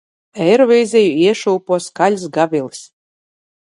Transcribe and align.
Eirovīziju 0.45 1.11
iešūpo 1.27 1.79
skaļas 1.89 2.25
gaviles. 2.39 2.81